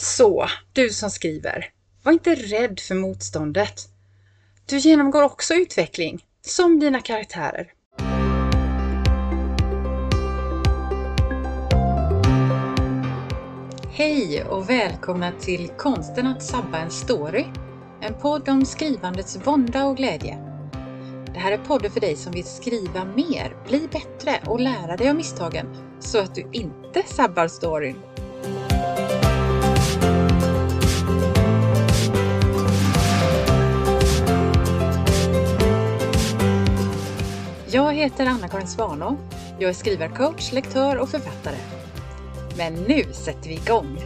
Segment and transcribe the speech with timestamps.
[0.00, 1.70] Så, du som skriver,
[2.02, 3.88] var inte rädd för motståndet.
[4.66, 7.72] Du genomgår också utveckling, som dina karaktärer.
[13.90, 17.44] Hej och välkomna till Konsten att sabba en story.
[18.00, 20.38] En podd om skrivandets vånda och glädje.
[21.34, 25.08] Det här är podden för dig som vill skriva mer, bli bättre och lära dig
[25.08, 25.66] av misstagen
[26.00, 27.96] så att du inte sabbar storyn.
[37.70, 39.18] Jag heter Anna-Karin Svanå.
[39.58, 41.56] Jag är skrivarcoach, lektör och författare.
[42.56, 43.98] Men nu sätter vi igång!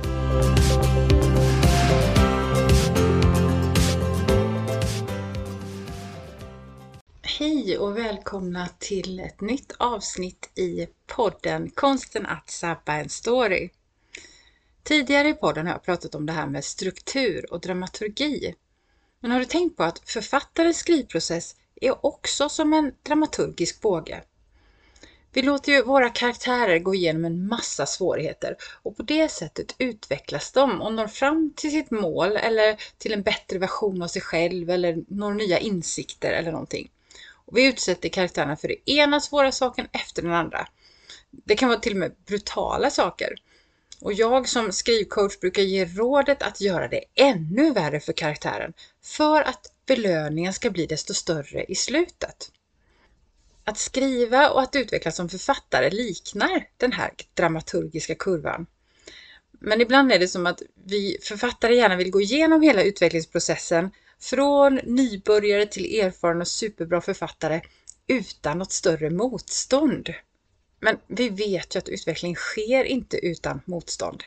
[7.22, 13.70] Hej och välkomna till ett nytt avsnitt i podden Konsten att sabba en story.
[14.82, 18.54] Tidigare i podden har jag pratat om det här med struktur och dramaturgi.
[19.20, 24.22] Men har du tänkt på att författarens skrivprocess är också som en dramaturgisk båge?
[25.34, 30.52] Vi låter ju våra karaktärer gå igenom en massa svårigheter och på det sättet utvecklas
[30.52, 34.70] de och når fram till sitt mål eller till en bättre version av sig själv
[34.70, 36.90] eller når nya insikter eller någonting.
[37.30, 40.68] Och vi utsätter karaktärerna för det ena svåra saken efter den andra.
[41.30, 43.34] Det kan vara till och med brutala saker.
[44.00, 48.72] Och jag som skrivcoach brukar ge rådet att göra det ännu värre för karaktären
[49.02, 52.52] för att belöningen ska bli desto större i slutet.
[53.64, 58.66] Att skriva och att utvecklas som författare liknar den här dramaturgiska kurvan.
[59.50, 64.80] Men ibland är det som att vi författare gärna vill gå igenom hela utvecklingsprocessen från
[64.84, 67.60] nybörjare till erfaren och superbra författare
[68.06, 70.14] utan något större motstånd.
[70.80, 74.22] Men vi vet ju att utveckling sker inte utan motstånd.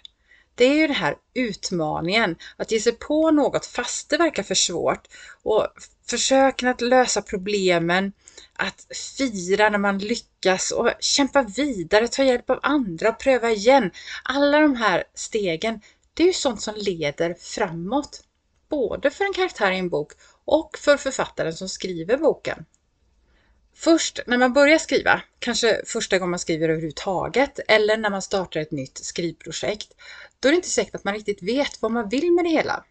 [0.56, 4.56] Det är ju den här utmaningen att ge sig på något fast det verkar för
[4.56, 5.08] svårt
[5.44, 5.68] och
[6.10, 8.14] försöken att lösa problemen,
[8.54, 13.92] att fira när man lyckas och kämpa vidare, ta hjälp av andra och pröva igen.
[14.24, 15.82] Alla de här stegen,
[16.14, 18.22] det är ju sånt som leder framåt.
[18.70, 20.12] Både för en karaktär i en bok
[20.46, 22.66] och för författaren som skriver boken.
[23.78, 28.60] Först när man börjar skriva, kanske första gången man skriver överhuvudtaget eller när man startar
[28.60, 29.94] ett nytt skrivprojekt,
[30.40, 32.86] då är det inte säkert att man riktigt vet vad man vill med det hela.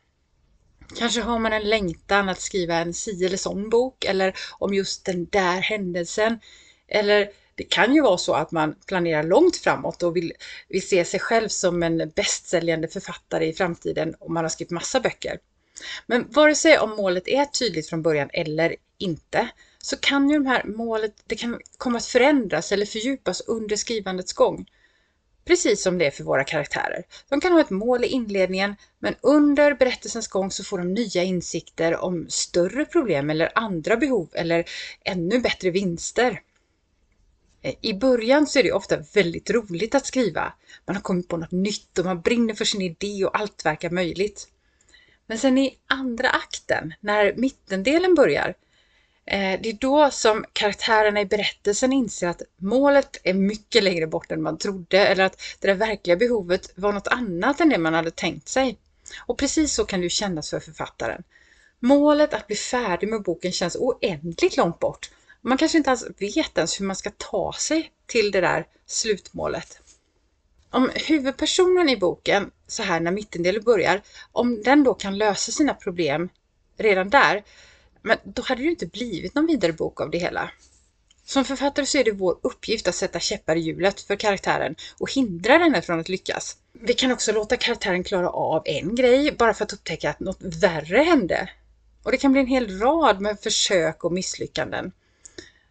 [0.98, 5.04] Kanske har man en längtan att skriva en si eller sån bok eller om just
[5.04, 6.38] den där händelsen.
[6.88, 10.32] Eller det kan ju vara så att man planerar långt framåt och vill,
[10.68, 15.00] vill se sig själv som en bästsäljande författare i framtiden och man har skrivit massa
[15.00, 15.38] böcker.
[16.06, 19.48] Men vare sig om målet är tydligt från början eller inte
[19.84, 24.32] så kan ju de här målet, det kan komma att förändras eller fördjupas under skrivandets
[24.32, 24.66] gång.
[25.44, 27.04] Precis som det är för våra karaktärer.
[27.28, 31.22] De kan ha ett mål i inledningen, men under berättelsens gång så får de nya
[31.22, 34.64] insikter om större problem eller andra behov eller
[35.04, 36.40] ännu bättre vinster.
[37.62, 40.52] Eh, I början så är det ofta väldigt roligt att skriva.
[40.86, 43.90] Man har kommit på något nytt och man brinner för sin idé och allt verkar
[43.90, 44.48] möjligt.
[45.26, 48.54] Men sen i andra akten, när mittendelen börjar,
[49.26, 54.32] Eh, det är då som karaktärerna i berättelsen inser att målet är mycket längre bort
[54.32, 57.94] än man trodde eller att det där verkliga behovet var något annat än det man
[57.94, 58.78] hade tänkt sig.
[59.26, 61.22] Och precis så kan det ju kännas för författaren.
[61.80, 65.10] Målet att bli färdig med boken känns oändligt långt bort.
[65.40, 69.80] Man kanske inte ens vet ens hur man ska ta sig till det där slutmålet.
[70.70, 74.02] Om huvudpersonen i boken, så här när mittendelen börjar,
[74.32, 76.28] om den då kan lösa sina problem
[76.76, 77.42] redan där,
[78.04, 80.50] men då hade det ju inte blivit någon vidare bok av det hela.
[81.24, 85.12] Som författare så är det vår uppgift att sätta käppar i hjulet för karaktären och
[85.12, 86.56] hindra henne från att lyckas.
[86.72, 90.42] Vi kan också låta karaktären klara av en grej bara för att upptäcka att något
[90.42, 91.50] värre hände.
[92.02, 94.92] Och det kan bli en hel rad med försök och misslyckanden.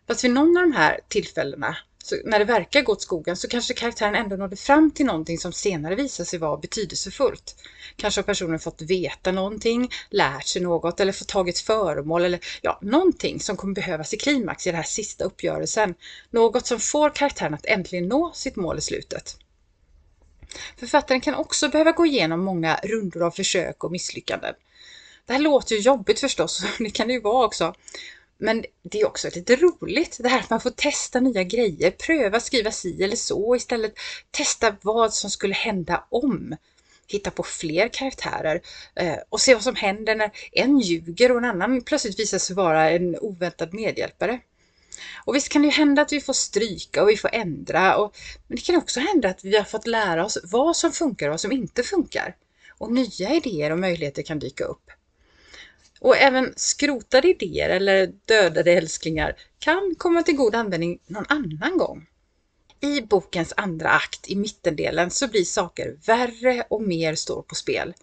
[0.08, 3.47] Fast vid någon av de här tillfällena så när det verkar gå åt skogen så
[3.47, 7.56] kanske karaktären ändå nådde fram till någonting som senare visar sig vara betydelsefullt.
[7.96, 12.25] Kanske har personen fått veta någonting, lärt sig något eller fått tag i ett föremål
[12.25, 15.95] eller ja, någonting som kommer behövas i klimax i den här sista uppgörelsen.
[16.31, 19.38] Något som får karaktären att äntligen nå sitt mål i slutet.
[20.78, 24.54] Författaren kan också behöva gå igenom många rundor av försök och misslyckanden.
[25.25, 27.75] Det här låter ju jobbigt förstås, det kan det ju vara också.
[28.44, 32.40] Men det är också lite roligt det här att man får testa nya grejer, pröva
[32.40, 33.94] skriva si eller så istället.
[34.31, 36.56] Testa vad som skulle hända om.
[37.07, 38.62] Hitta på fler karaktärer
[38.95, 42.56] eh, och se vad som händer när en ljuger och en annan plötsligt visar sig
[42.56, 44.40] vara en oväntad medhjälpare.
[45.25, 47.98] Och visst kan det ju hända att vi får stryka och vi får ändra.
[47.98, 48.16] Och,
[48.48, 51.34] men det kan också hända att vi har fått lära oss vad som funkar och
[51.34, 52.36] vad som inte funkar.
[52.78, 54.92] och nya idéer och möjligheter kan dyka upp.
[56.04, 62.06] Och även skrotade idéer eller dödade älsklingar kan komma till god användning någon annan gång.
[62.82, 67.94] I bokens andra akt, i mittendelen, så blir saker värre och mer står på spel.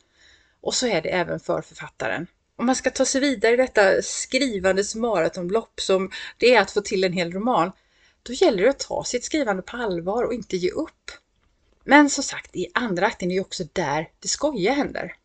[0.60, 2.26] Och så är det även för författaren.
[2.56, 6.80] Om man ska ta sig vidare i detta skrivandes maratonlopp som det är att få
[6.80, 7.72] till en hel roman,
[8.22, 11.10] då gäller det att ta sitt skrivande på allvar och inte ge upp.
[11.84, 15.16] Men som sagt, i andra akten är det också där det skojiga händer.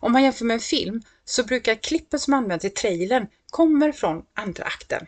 [0.00, 4.24] Om man jämför med en film så brukar klippen som används i trailern kommer från
[4.34, 5.06] andra akten.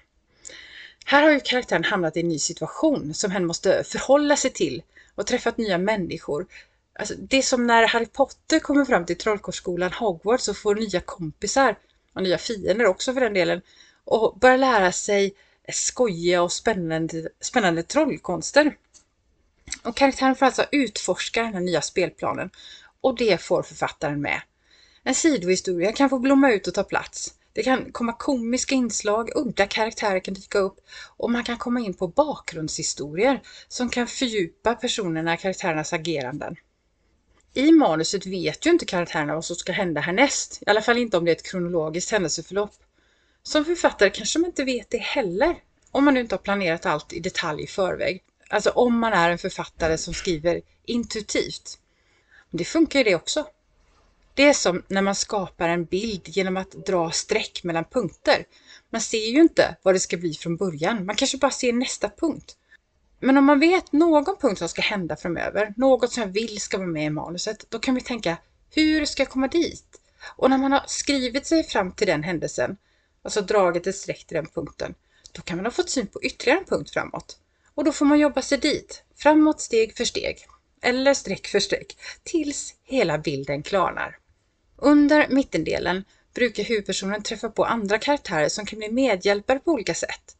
[1.04, 4.82] Här har ju karaktären hamnat i en ny situation som hen måste förhålla sig till
[5.14, 6.46] och träffat nya människor.
[6.92, 11.00] Alltså, det är som när Harry Potter kommer fram till trollkarlsskolan Hogwarts och får nya
[11.00, 11.76] kompisar
[12.12, 13.60] och nya fiender också för den delen
[14.04, 15.34] och börjar lära sig
[15.72, 18.76] skojiga och spännande, spännande trollkonster.
[19.82, 22.50] Och karaktären får alltså utforska den här nya spelplanen
[23.00, 24.40] och det får författaren med.
[25.04, 27.34] En sidohistoria kan få blomma ut och ta plats.
[27.52, 30.80] Det kan komma komiska inslag, udda karaktärer kan dyka upp
[31.16, 36.56] och man kan komma in på bakgrundshistorier som kan fördjupa personerna, karaktärernas ageranden.
[37.54, 41.16] I manuset vet ju inte karaktärerna vad som ska hända härnäst, i alla fall inte
[41.16, 42.74] om det är ett kronologiskt händelseförlopp.
[43.42, 45.56] Som författare kanske man inte vet det heller,
[45.90, 48.22] om man nu inte har planerat allt i detalj i förväg.
[48.48, 51.78] Alltså om man är en författare som skriver intuitivt.
[52.50, 53.46] Men det funkar ju det också.
[54.40, 58.44] Det är som när man skapar en bild genom att dra streck mellan punkter.
[58.90, 62.10] Man ser ju inte vad det ska bli från början, man kanske bara ser nästa
[62.20, 62.56] punkt.
[63.18, 66.78] Men om man vet någon punkt som ska hända framöver, något som jag vill ska
[66.78, 68.36] vara med i manuset, då kan vi tänka,
[68.70, 70.00] hur ska jag komma dit?
[70.36, 72.76] Och när man har skrivit sig fram till den händelsen,
[73.22, 74.94] alltså dragit ett streck till den punkten,
[75.32, 77.38] då kan man ha fått syn på ytterligare en punkt framåt.
[77.74, 80.36] Och då får man jobba sig dit, framåt steg för steg,
[80.82, 84.19] eller streck för streck, tills hela bilden klarnar.
[84.82, 86.04] Under mittendelen
[86.34, 90.36] brukar huvudpersonen träffa på andra karaktärer som kan bli medhjälpare på olika sätt.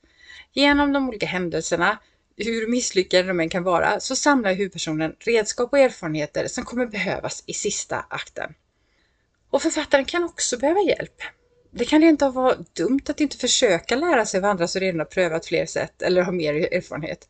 [0.52, 1.98] Genom de olika händelserna,
[2.36, 7.44] hur misslyckade de än kan vara, så samlar huvudpersonen redskap och erfarenheter som kommer behövas
[7.46, 8.54] i sista akten.
[9.50, 11.22] Och författaren kan också behöva hjälp.
[11.70, 15.06] Det kan inte vara dumt att inte försöka lära sig vad andra som redan har
[15.06, 17.28] prövat fler sätt eller har mer erfarenhet.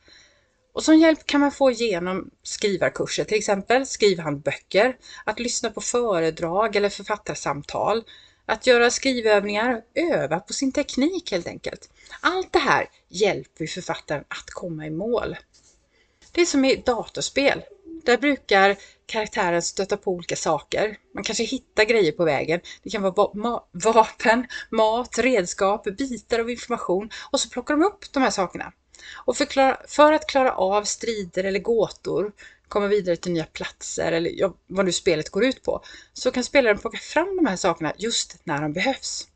[0.72, 6.76] Och som hjälp kan man få genom skrivarkurser, till exempel skrivhandböcker, att lyssna på föredrag
[6.76, 8.04] eller författarsamtal,
[8.46, 11.90] att göra skrivövningar, öva på sin teknik helt enkelt.
[12.20, 15.36] Allt det här hjälper författaren att komma i mål.
[16.32, 17.62] Det är som i datorspel.
[18.04, 18.76] Där brukar
[19.06, 20.96] karaktären stöta på olika saker.
[21.14, 22.60] Man kanske hittar grejer på vägen.
[22.82, 28.12] Det kan vara ma vapen, mat, redskap, bitar av information och så plockar de upp
[28.12, 28.72] de här sakerna.
[29.24, 32.32] Och för, för att klara av strider eller gåtor,
[32.68, 35.82] komma vidare till nya platser eller vad nu spelet går ut på,
[36.12, 39.26] så kan spelaren plocka fram de här sakerna just när de behövs.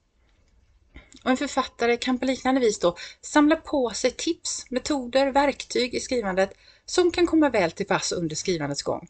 [1.25, 6.00] Och en författare kan på liknande vis då samla på sig tips, metoder, verktyg i
[6.00, 6.50] skrivandet
[6.85, 9.09] som kan komma väl till pass under skrivandets gång.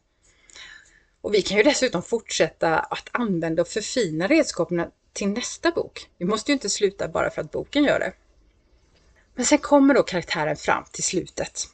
[1.21, 6.09] Och vi kan ju dessutom fortsätta att använda och förfina redskapen till nästa bok.
[6.19, 8.13] Vi måste ju inte sluta bara för att boken gör det.
[9.35, 11.69] Men sen kommer då karaktären fram till slutet.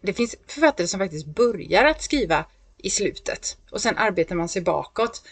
[0.00, 2.44] Det finns författare som faktiskt börjar att skriva
[2.76, 5.22] i slutet och sen arbetar man sig bakåt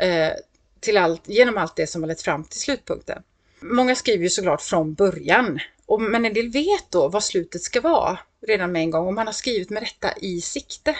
[0.00, 0.32] eh,
[0.80, 3.22] till allt, genom allt det som har lett fram till slutpunkten.
[3.60, 7.80] Många skriver ju såklart från början, och, men en del vet då vad slutet ska
[7.80, 10.96] vara redan med en gång och man har skrivit med detta i sikte.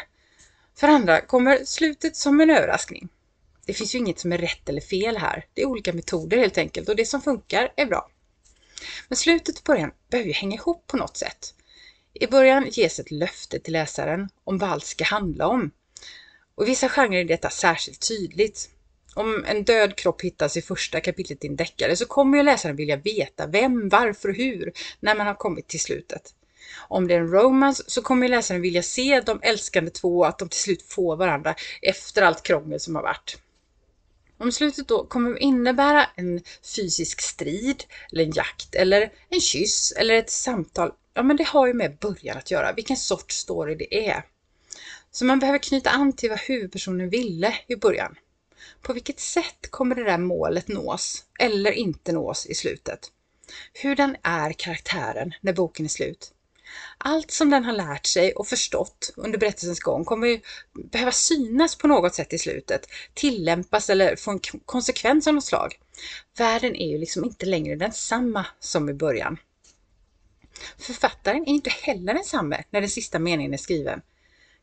[0.74, 3.08] För andra kommer slutet som en överraskning.
[3.66, 5.44] Det finns ju inget som är rätt eller fel här.
[5.54, 8.10] Det är olika metoder helt enkelt och det som funkar är bra.
[9.08, 11.54] Men slutet och början behöver ju hänga ihop på något sätt.
[12.12, 15.70] I början ges ett löfte till läsaren om vad allt ska handla om.
[16.54, 18.70] Och i vissa genrer är detta särskilt tydligt.
[19.16, 22.76] Om en död kropp hittas i första kapitlet i en deckare så kommer ju läsaren
[22.76, 26.34] vilja veta vem, varför och hur när man har kommit till slutet.
[26.88, 30.48] Om det är en romance så kommer läsaren vilja se de älskande två att de
[30.48, 33.38] till slut får varandra efter allt krångel som har varit.
[34.38, 36.42] Om slutet då kommer innebära en
[36.76, 41.66] fysisk strid, eller en jakt, eller en kyss, eller ett samtal, ja men det har
[41.66, 44.22] ju med början att göra, vilken sorts story det är.
[45.10, 48.16] Så man behöver knyta an till vad huvudpersonen ville i början.
[48.86, 53.00] På vilket sätt kommer det där målet nås, eller inte nås i slutet?
[53.82, 56.32] Hurdan är karaktären när boken är slut?
[56.98, 60.40] Allt som den har lärt sig och förstått under berättelsens gång kommer ju
[60.72, 65.80] behöva synas på något sätt i slutet, tillämpas eller få en konsekvens av något slag.
[66.38, 69.36] Världen är ju liksom inte längre densamma som i början.
[70.78, 74.00] Författaren är inte heller densamme när den sista meningen är skriven.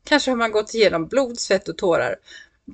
[0.03, 2.15] Kanske har man gått igenom blod, svett och tårar,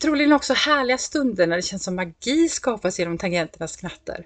[0.02, 4.26] Troligen också härliga stunder när det känns som magi skapas genom tangenternas knatter.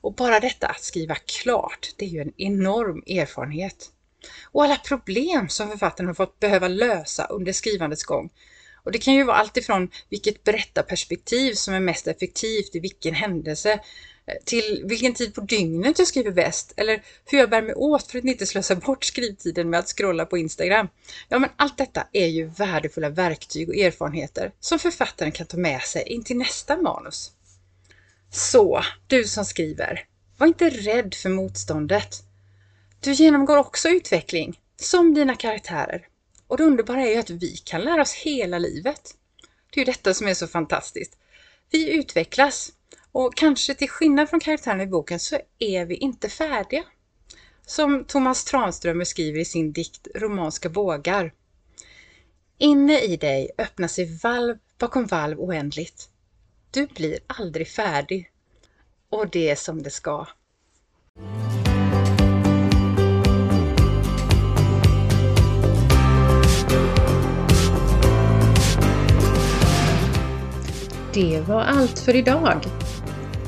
[0.00, 3.90] Och bara detta att skriva klart, det är ju en enorm erfarenhet.
[4.52, 8.30] Och alla problem som författaren har fått behöva lösa under skrivandets gång.
[8.84, 13.14] Och det kan ju vara allt ifrån vilket berättarperspektiv som är mest effektivt i vilken
[13.14, 13.80] händelse
[14.44, 18.18] till vilken tid på dygnet jag skriver bäst eller hur jag bär mig åt för
[18.18, 20.88] att inte slösa bort skrivtiden med att scrolla på Instagram.
[21.28, 25.82] Ja, men allt detta är ju värdefulla verktyg och erfarenheter som författaren kan ta med
[25.82, 27.32] sig in till nästa manus.
[28.32, 30.04] Så, du som skriver,
[30.38, 32.22] var inte rädd för motståndet.
[33.00, 36.06] Du genomgår också utveckling, som dina karaktärer.
[36.46, 39.14] Och det underbara är ju att vi kan lära oss hela livet.
[39.70, 41.16] Det är ju detta som är så fantastiskt.
[41.70, 42.72] Vi utvecklas
[43.12, 46.84] och kanske till skillnad från karaktären i boken så är vi inte färdiga.
[47.66, 51.32] Som Thomas Tranströmer skriver i sin dikt Romanska bågar.
[52.58, 56.08] Inne i dig öppnar sig valv bakom valv oändligt.
[56.70, 58.30] Du blir aldrig färdig.
[59.10, 60.26] Och det är som det ska.
[71.14, 72.79] Det var allt för idag.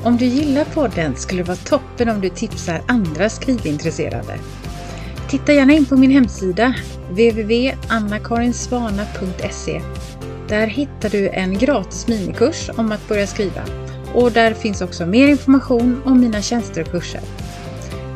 [0.05, 4.39] Om du gillar podden skulle det vara toppen om du tipsar andra skrivintresserade.
[5.29, 6.75] Titta gärna in på min hemsida
[7.09, 9.81] www.annakarinsvana.se.
[10.49, 13.61] Där hittar du en gratis minikurs om att börja skriva
[14.13, 17.21] och där finns också mer information om mina tjänster och kurser.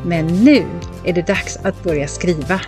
[0.06, 0.66] Men nu
[1.04, 2.62] är det dags att börja skriva!